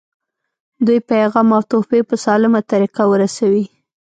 [0.85, 3.65] دوی پیغام او تحفې په سالمه طریقه ورسوي.